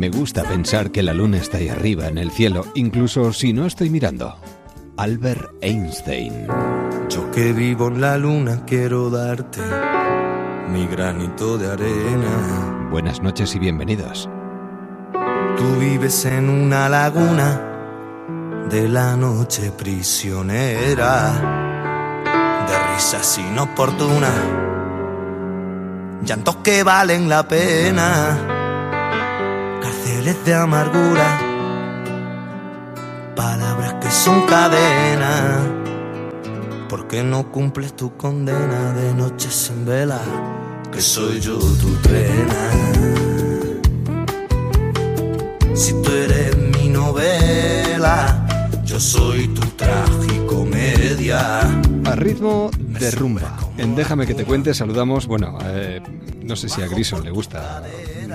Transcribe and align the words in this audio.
Me 0.00 0.08
gusta 0.08 0.44
pensar 0.44 0.90
que 0.92 1.02
la 1.02 1.12
luna 1.12 1.36
está 1.36 1.58
ahí 1.58 1.68
arriba 1.68 2.06
en 2.06 2.16
el 2.16 2.30
cielo, 2.30 2.64
incluso 2.74 3.34
si 3.34 3.52
no 3.52 3.66
estoy 3.66 3.90
mirando. 3.90 4.34
Albert 4.96 5.50
Einstein. 5.60 6.46
Yo 7.10 7.30
que 7.30 7.52
vivo 7.52 7.88
en 7.88 8.00
la 8.00 8.16
luna 8.16 8.64
quiero 8.64 9.10
darte 9.10 9.60
mi 10.70 10.86
granito 10.86 11.58
de 11.58 11.72
arena. 11.72 12.88
Buenas 12.90 13.20
noches 13.20 13.54
y 13.54 13.58
bienvenidos. 13.58 14.26
Tú 15.58 15.78
vives 15.78 16.24
en 16.24 16.48
una 16.48 16.88
laguna 16.88 17.60
de 18.70 18.88
la 18.88 19.16
noche 19.16 19.70
prisionera, 19.70 21.30
de 22.66 22.94
risas 22.94 23.36
inoportunas, 23.36 24.32
llantos 26.24 26.56
que 26.64 26.84
valen 26.84 27.28
la 27.28 27.46
pena, 27.46 28.59
de 30.20 30.52
amargura, 30.52 31.40
palabras 33.34 33.94
que 34.02 34.10
son 34.10 34.42
cadenas. 34.42 35.66
¿Por 36.90 37.08
qué 37.08 37.22
no 37.22 37.50
cumples 37.50 37.96
tu 37.96 38.18
condena 38.18 38.92
de 38.92 39.14
noches 39.14 39.70
en 39.70 39.86
vela? 39.86 40.20
Que 40.92 41.00
soy 41.00 41.40
yo 41.40 41.58
tu 41.58 41.94
trena. 42.02 42.70
Si 45.74 45.94
tú 46.02 46.10
eres 46.10 46.54
mi 46.74 46.90
novela, 46.90 48.46
yo 48.84 49.00
soy 49.00 49.48
tu 49.48 49.62
tragicomedia. 49.68 51.60
A 52.04 52.14
ritmo 52.14 52.70
de 52.76 53.10
rumba. 53.12 53.56
En 53.78 53.96
Déjame 53.96 54.26
que 54.26 54.34
te 54.34 54.44
cuente 54.44 54.74
saludamos, 54.74 55.26
bueno, 55.26 55.58
eh, 55.64 56.02
no 56.42 56.56
sé 56.56 56.68
si 56.68 56.82
a 56.82 56.88
Grison 56.88 57.24
le 57.24 57.30
gusta 57.30 57.82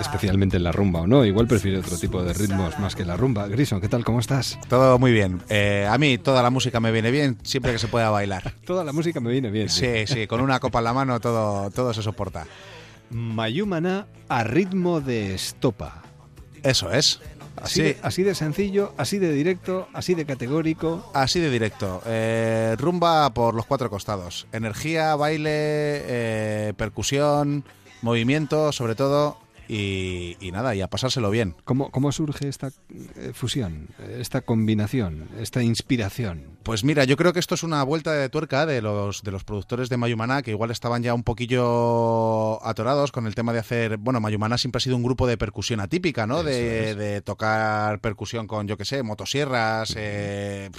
especialmente 0.00 0.58
la 0.58 0.72
rumba 0.72 1.00
o 1.02 1.06
no, 1.06 1.24
igual 1.24 1.46
prefiere 1.46 1.78
otro 1.78 1.96
tipo 1.98 2.22
de 2.22 2.32
ritmos 2.32 2.78
más 2.78 2.94
que 2.94 3.04
la 3.04 3.16
rumba. 3.16 3.46
Grison, 3.48 3.80
¿qué 3.80 3.88
tal? 3.88 4.04
¿Cómo 4.04 4.20
estás? 4.20 4.58
Todo 4.68 4.98
muy 4.98 5.12
bien. 5.12 5.42
Eh, 5.48 5.86
a 5.90 5.96
mí 5.98 6.18
toda 6.18 6.42
la 6.42 6.50
música 6.50 6.80
me 6.80 6.92
viene 6.92 7.10
bien 7.10 7.38
siempre 7.42 7.72
que 7.72 7.78
se 7.78 7.88
pueda 7.88 8.10
bailar. 8.10 8.54
Toda 8.66 8.84
la 8.84 8.92
música 8.92 9.20
me 9.20 9.30
viene 9.30 9.50
bien. 9.50 9.68
Sí, 9.68 10.06
sí, 10.06 10.26
con 10.26 10.40
una 10.40 10.60
copa 10.60 10.78
en 10.78 10.84
la 10.84 10.92
mano 10.92 11.20
todo, 11.20 11.70
todo 11.70 11.92
se 11.94 12.02
soporta. 12.02 12.46
Mayumana 13.10 14.06
a 14.28 14.44
ritmo 14.44 15.00
de 15.00 15.34
estopa. 15.34 16.02
Eso 16.62 16.90
es. 16.92 17.20
Así, 17.56 17.74
Sí. 17.76 17.82
de, 17.82 17.98
así 18.02 18.22
de 18.22 18.34
sencillo, 18.34 18.92
así 18.98 19.18
de 19.18 19.32
directo, 19.32 19.88
así 19.94 20.14
de 20.14 20.26
categórico. 20.26 21.10
Así 21.14 21.40
de 21.40 21.48
directo. 21.50 22.02
Eh, 22.04 22.74
rumba 22.78 23.30
por 23.32 23.54
los 23.54 23.64
cuatro 23.64 23.88
costados. 23.88 24.46
Energía, 24.52 25.16
baile, 25.16 25.48
eh, 25.50 26.72
percusión, 26.76 27.64
movimiento, 28.02 28.72
sobre 28.72 28.94
todo. 28.94 29.38
Y, 29.68 30.36
y 30.40 30.52
nada, 30.52 30.74
y 30.74 30.80
a 30.80 30.88
pasárselo 30.88 31.30
bien. 31.30 31.54
¿Cómo, 31.64 31.90
cómo 31.90 32.12
surge 32.12 32.48
esta 32.48 32.68
eh, 33.16 33.32
fusión, 33.34 33.88
esta 34.18 34.40
combinación, 34.42 35.28
esta 35.40 35.62
inspiración? 35.62 36.56
Pues 36.62 36.84
mira, 36.84 37.04
yo 37.04 37.16
creo 37.16 37.32
que 37.32 37.38
esto 37.40 37.54
es 37.54 37.62
una 37.62 37.82
vuelta 37.82 38.12
de 38.12 38.28
tuerca 38.28 38.66
de 38.66 38.82
los, 38.82 39.22
de 39.22 39.30
los 39.30 39.44
productores 39.44 39.88
de 39.88 39.96
Mayumana, 39.96 40.42
que 40.42 40.50
igual 40.52 40.70
estaban 40.70 41.02
ya 41.02 41.14
un 41.14 41.22
poquillo 41.22 42.64
atorados 42.66 43.12
con 43.12 43.26
el 43.26 43.34
tema 43.34 43.52
de 43.52 43.58
hacer. 43.60 43.96
Bueno, 43.98 44.20
Mayumana 44.20 44.58
siempre 44.58 44.78
ha 44.78 44.80
sido 44.80 44.96
un 44.96 45.02
grupo 45.02 45.26
de 45.26 45.36
percusión 45.36 45.80
atípica, 45.80 46.26
¿no? 46.26 46.42
De, 46.42 47.22
tocar 47.24 48.00
percusión 48.00 48.46
con, 48.46 48.66
yo 48.68 48.76
qué 48.76 48.84
sé, 48.84 49.02
motosierras, 49.02 49.94
eh, 49.96 50.70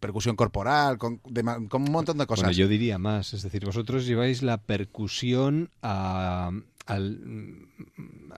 percusión 0.00 0.36
corporal, 0.36 0.98
con, 0.98 1.20
de 1.28 1.42
ma- 1.42 1.58
con 1.68 1.82
un 1.82 1.92
montón 1.92 2.18
de 2.18 2.26
cosas. 2.26 2.44
Bueno, 2.44 2.56
yo 2.56 2.68
diría 2.68 2.98
más, 2.98 3.34
es 3.34 3.42
decir, 3.42 3.64
vosotros 3.64 4.06
lleváis 4.06 4.42
la 4.42 4.58
percusión 4.58 5.70
a- 5.82 6.50
al, 6.86 7.66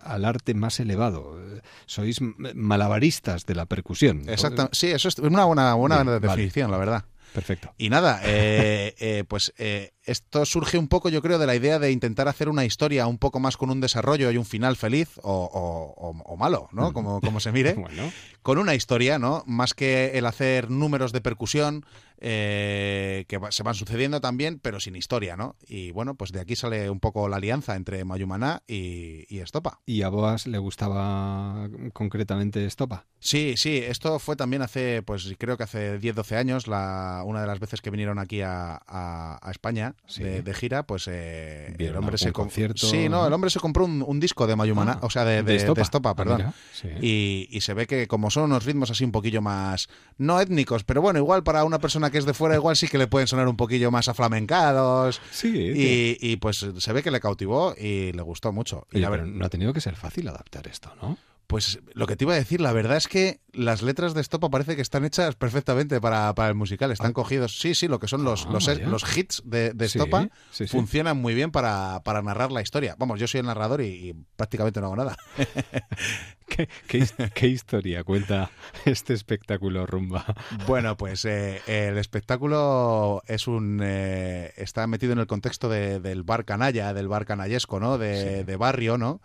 al 0.01 0.25
arte 0.25 0.55
más 0.55 0.81
elevado. 0.81 1.39
Sois 1.87 2.21
malabaristas 2.21 3.47
de 3.47 3.55
la 3.55 3.67
percusión. 3.67 4.29
Exacto. 4.29 4.69
Sí, 4.73 4.89
eso 4.89 5.09
es 5.09 5.19
una 5.19 5.45
buena, 5.45 5.75
buena 5.75 5.97
Bien, 5.97 6.07
vale. 6.07 6.21
definición, 6.21 6.71
la 6.71 6.79
verdad. 6.79 7.05
Perfecto. 7.33 7.75
Y 7.77 7.91
nada, 7.91 8.21
eh, 8.25 8.95
eh, 8.99 9.25
pues 9.29 9.53
eh, 9.59 9.93
esto 10.11 10.45
surge 10.45 10.79
un 10.79 10.89
poco, 10.89 11.09
yo 11.09 11.23
creo, 11.23 11.39
de 11.39 11.47
la 11.47 11.55
idea 11.55 11.79
de 11.79 11.93
intentar 11.93 12.29
hacer 12.29 12.49
una 12.49 12.65
historia 12.65 13.07
un 13.07 13.19
poco 13.19 13.41
más 13.41 13.57
con 13.57 13.71
un 13.71 13.81
desarrollo 13.81 14.31
y 14.31 14.37
un 14.37 14.45
final 14.45 14.77
feliz 14.77 15.19
o, 15.23 15.33
o- 15.33 16.09
o- 16.09 16.23
o 16.25 16.37
malo, 16.37 16.69
¿no? 16.73 16.93
Como, 16.93 17.21
como 17.21 17.41
se 17.41 17.53
mire. 17.53 17.75
Bueno, 17.79 18.11
Con 18.43 18.59
una 18.59 18.75
historia, 18.75 19.19
¿no? 19.19 19.43
Más 19.47 19.75
que 19.75 20.13
el 20.19 20.25
hacer 20.27 20.71
números 20.71 21.13
de 21.13 21.21
percusión 21.21 21.85
eh, 22.21 23.25
que 23.29 23.39
se 23.51 23.63
van 23.63 23.75
sucediendo 23.75 24.21
también, 24.21 24.59
pero 24.59 24.81
sin 24.81 24.97
historia, 24.97 25.37
¿no? 25.37 25.57
Y 25.67 25.93
bueno, 25.93 26.15
pues 26.15 26.33
de 26.33 26.41
aquí 26.41 26.57
sale 26.57 26.91
un 26.91 26.99
poco 27.01 27.29
la 27.29 27.37
alianza 27.37 27.77
entre 27.77 28.05
Mayumaná 28.05 28.63
y, 28.67 29.25
y 29.35 29.39
Estopa. 29.41 29.81
¿y 29.87 30.03
a 30.03 30.09
Boas 30.09 30.47
le 30.47 30.59
gustaba 30.59 31.69
concretamente 31.93 32.65
Estopa? 32.65 33.07
Sí, 33.21 33.55
sí, 33.57 33.79
esto 33.79 34.19
fue 34.19 34.37
también 34.37 34.63
hace, 34.63 35.03
pues 35.03 35.33
creo 35.39 35.57
que 35.57 35.65
hace 35.65 36.01
10-12 36.01 36.37
años, 36.37 36.67
la, 36.67 37.23
una 37.25 37.41
de 37.41 37.47
las 37.47 37.61
veces 37.61 37.81
que 37.81 37.91
vinieron 37.91 38.19
aquí 38.19 38.41
a, 38.43 38.81
a- 38.87 39.39
a 39.41 39.51
España 39.51 39.95
Sí. 40.07 40.23
de, 40.23 40.41
de 40.43 40.55
gira, 40.55 40.85
pues 40.85 41.07
eh, 41.07 41.67
el 41.69 41.75
¿Vieron 41.77 41.99
hombre 41.99 42.17
se 42.17 42.33
concierto? 42.33 42.87
Sí, 42.87 43.11
no, 43.11 43.27
el 43.27 43.33
hombre 43.33 43.51
se 43.51 43.61
compró 43.61 43.85
un, 43.85 44.03
un 44.07 44.19
disco 44.21 44.47
de 44.47 44.57
Mayumana, 44.57 44.93
Ah, 45.03 45.07
o 45.07 45.11
sea, 45.11 45.25
de, 45.27 45.43
de- 45.43 45.59
de 45.65 45.83
Estopa, 45.83 46.11
Ah, 46.11 46.15
perdón. 46.17 46.55
sí. 46.73 46.89
Y, 47.03 47.49
y 47.51 47.61
se 47.61 47.75
ve 47.75 47.87
que 47.87 48.09
como 48.09 48.31
son 48.31 48.45
unos 48.45 48.65
ritmos 48.65 48.91
así 48.91 49.05
un 49.05 49.13
poquillo 49.13 49.43
más, 49.43 49.89
no 50.17 50.41
étnicos, 50.41 50.83
pero 50.85 51.03
bueno, 51.03 51.19
igual 51.19 51.43
para 51.43 51.63
una 51.65 51.79
persona 51.79 52.11
que 52.11 52.17
es 52.17 52.25
de 52.25 52.33
fuera, 52.33 52.55
igual 52.55 52.75
sí 52.77 52.89
que 52.89 52.97
le 52.97 53.07
pueden 53.07 53.29
sonar 53.29 53.49
un 53.49 53.57
poquillo 53.59 53.91
más 53.91 54.09
aflamencados. 54.09 55.21
Sí, 55.31 55.49
Y, 55.49 56.17
y, 56.21 56.37
pues 56.37 56.65
se 56.79 56.93
ve 56.95 57.03
que 57.03 57.11
le 57.11 57.21
cautivó 57.21 57.75
y 57.77 58.13
le 58.13 58.23
gustó 58.23 58.53
mucho. 58.53 58.87
Y 58.93 59.01
la 59.01 59.11
pero 59.11 59.27
no 59.27 59.45
ha 59.45 59.49
tenido 59.51 59.73
que 59.75 59.81
ser 59.83 59.95
fácil 59.97 60.27
adaptar 60.29 60.67
esto, 60.69 60.91
¿no? 61.03 61.19
Pues 61.49 61.81
lo 61.95 62.07
que 62.07 62.15
te 62.15 62.25
iba 62.25 62.35
a 62.35 62.37
decir, 62.37 62.61
la 62.61 62.73
verdad 62.73 62.97
es 62.99 63.09
que 63.09 63.41
las 63.53 63.83
letras 63.83 64.13
de 64.15 64.21
Estopa 64.21 64.51
parece 64.51 64.77
que 64.77 64.83
están 64.83 65.05
hechas 65.05 65.35
perfectamente 65.35 66.01
para, 66.01 66.33
para 66.35 66.51
el 66.51 66.55
musical. 66.55 66.93
Están 66.93 67.11
Ah. 67.11 67.15
cogidos, 67.15 67.59
sí, 67.59 67.75
sí, 67.75 67.89
lo 67.89 67.99
que 67.99 68.07
son 68.07 68.23
los, 68.23 68.47
Ah, 68.47 68.51
los, 68.87 69.17
hits 69.17 69.43
de, 69.47 69.73
de 69.73 69.87
Estopa 69.87 70.29
sí, 70.53 70.67
sí. 70.67 70.69
funcionan 70.69 71.17
muy 71.17 71.35
bien 71.35 71.51
para, 71.51 72.03
para 72.05 72.21
narrar 72.23 72.53
la 72.53 72.61
historia. 72.63 72.95
Vamos, 72.99 73.19
yo 73.19 73.27
soy 73.27 73.41
el 73.41 73.47
narrador 73.47 73.81
y, 73.81 73.87
y 74.11 74.15
prácticamente 74.37 74.81
no 74.81 74.87
hago 74.87 74.97
nada. 74.97 75.17
¿Qué, 76.49 76.69
qué 76.87 76.99
his- 76.99 77.15
qué 77.35 77.47
historia 77.49 78.05
cuenta 78.05 78.51
este 78.85 79.15
espectáculo 79.15 79.87
rumba? 79.87 80.25
Bueno, 80.67 80.97
pues 80.97 81.25
eh, 81.25 81.61
el 81.67 81.99
espectáculo 81.99 83.23
es 83.27 83.47
un 83.49 83.81
eh, 83.83 84.53
está 84.57 84.87
metido 84.87 85.13
en 85.13 85.19
el 85.19 85.27
contexto 85.27 85.69
de- 85.69 86.01
del 86.01 86.23
bar 86.23 86.45
canalla, 86.45 86.93
del 86.95 87.09
bar 87.09 87.27
canallesco, 87.27 87.81
¿no? 87.81 87.99
De, 87.99 88.45
de 88.45 88.57
barrio, 88.57 88.97
¿no? 88.99 89.21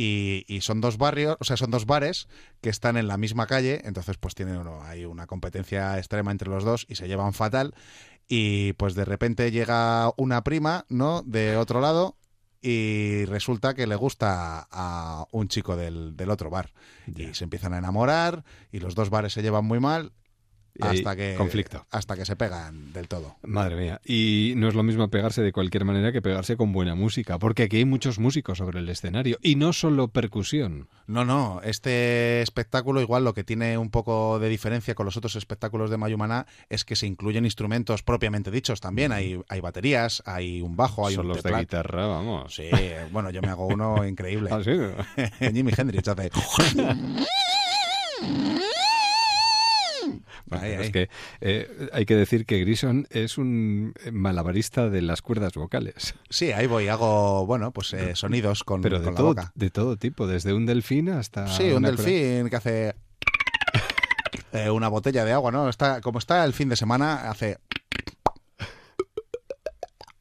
Y, 0.00 0.44
y 0.46 0.60
son 0.60 0.80
dos 0.80 0.96
barrios, 0.96 1.36
o 1.40 1.44
sea, 1.44 1.56
son 1.56 1.72
dos 1.72 1.84
bares 1.84 2.28
que 2.60 2.70
están 2.70 2.96
en 2.96 3.08
la 3.08 3.16
misma 3.16 3.48
calle, 3.48 3.80
entonces 3.82 4.16
pues 4.16 4.36
tienen 4.36 4.56
uno, 4.56 4.80
hay 4.84 5.04
una 5.04 5.26
competencia 5.26 5.98
extrema 5.98 6.30
entre 6.30 6.48
los 6.48 6.62
dos 6.62 6.86
y 6.88 6.94
se 6.94 7.08
llevan 7.08 7.32
fatal. 7.32 7.74
Y 8.28 8.74
pues 8.74 8.94
de 8.94 9.04
repente 9.04 9.50
llega 9.50 10.12
una 10.16 10.44
prima, 10.44 10.84
¿no? 10.88 11.22
De 11.22 11.56
otro 11.56 11.80
lado 11.80 12.16
y 12.62 13.24
resulta 13.24 13.74
que 13.74 13.88
le 13.88 13.96
gusta 13.96 14.68
a 14.70 15.26
un 15.32 15.48
chico 15.48 15.74
del, 15.74 16.16
del 16.16 16.30
otro 16.30 16.48
bar. 16.48 16.72
Y 17.08 17.34
se 17.34 17.42
empiezan 17.42 17.74
a 17.74 17.78
enamorar 17.78 18.44
y 18.70 18.78
los 18.78 18.94
dos 18.94 19.10
bares 19.10 19.32
se 19.32 19.42
llevan 19.42 19.64
muy 19.64 19.80
mal 19.80 20.12
hasta 20.80 21.16
que 21.16 21.34
conflicto. 21.36 21.86
hasta 21.90 22.16
que 22.16 22.24
se 22.24 22.36
pegan 22.36 22.92
del 22.92 23.08
todo. 23.08 23.36
Madre 23.42 23.76
mía. 23.76 24.00
Y 24.04 24.54
no 24.56 24.68
es 24.68 24.74
lo 24.74 24.82
mismo 24.82 25.08
pegarse 25.08 25.42
de 25.42 25.52
cualquier 25.52 25.84
manera 25.84 26.12
que 26.12 26.22
pegarse 26.22 26.56
con 26.56 26.72
buena 26.72 26.94
música, 26.94 27.38
porque 27.38 27.64
aquí 27.64 27.78
hay 27.78 27.84
muchos 27.84 28.18
músicos 28.18 28.58
sobre 28.58 28.80
el 28.80 28.88
escenario 28.88 29.38
y 29.42 29.56
no 29.56 29.72
solo 29.72 30.08
percusión. 30.08 30.88
No, 31.06 31.24
no, 31.24 31.60
este 31.64 32.42
espectáculo 32.42 33.00
igual 33.00 33.24
lo 33.24 33.34
que 33.34 33.44
tiene 33.44 33.78
un 33.78 33.90
poco 33.90 34.38
de 34.38 34.48
diferencia 34.48 34.94
con 34.94 35.06
los 35.06 35.16
otros 35.16 35.36
espectáculos 35.36 35.90
de 35.90 35.96
Mayumaná 35.96 36.46
es 36.68 36.84
que 36.84 36.96
se 36.96 37.06
incluyen 37.06 37.44
instrumentos 37.44 38.02
propiamente 38.02 38.50
dichos 38.50 38.80
también. 38.80 39.12
Hay, 39.12 39.40
hay 39.48 39.60
baterías, 39.60 40.22
hay 40.26 40.60
un 40.60 40.76
bajo, 40.76 41.06
hay 41.06 41.14
un 41.14 41.22
Solos 41.22 41.42
de 41.42 41.52
guitarra, 41.52 42.06
vamos. 42.06 42.54
Sí, 42.54 42.68
bueno, 43.10 43.30
yo 43.30 43.40
me 43.40 43.48
hago 43.48 43.66
uno 43.66 44.04
increíble. 44.06 44.50
Ah, 44.52 44.60
sí. 44.62 44.72
Jimi 45.52 45.72
Hendrix 45.76 46.08
hace... 46.08 46.30
Es 50.56 50.90
que 50.90 51.08
eh, 51.40 51.88
hay 51.92 52.06
que 52.06 52.16
decir 52.16 52.46
que 52.46 52.58
Grison 52.60 53.06
es 53.10 53.38
un 53.38 53.94
malabarista 54.12 54.88
de 54.88 55.02
las 55.02 55.22
cuerdas 55.22 55.54
vocales. 55.54 56.14
Sí, 56.30 56.52
ahí 56.52 56.66
voy, 56.66 56.88
hago, 56.88 57.46
bueno, 57.46 57.72
pues 57.72 57.92
eh, 57.92 58.14
sonidos 58.14 58.64
con, 58.64 58.80
Pero 58.80 58.98
de 58.98 59.04
con 59.04 59.14
la 59.14 59.18
todo, 59.18 59.26
boca. 59.28 59.52
de 59.54 59.70
todo 59.70 59.96
tipo, 59.96 60.26
desde 60.26 60.52
un 60.52 60.66
delfín 60.66 61.08
hasta. 61.10 61.46
Sí, 61.48 61.70
un 61.70 61.82
delfín 61.82 62.48
que 62.48 62.56
hace 62.56 62.94
eh, 64.52 64.70
una 64.70 64.88
botella 64.88 65.24
de 65.24 65.32
agua, 65.32 65.50
¿no? 65.50 65.68
Está, 65.68 66.00
como 66.00 66.18
está 66.18 66.44
el 66.44 66.52
fin 66.52 66.68
de 66.68 66.76
semana, 66.76 67.30
hace 67.30 67.58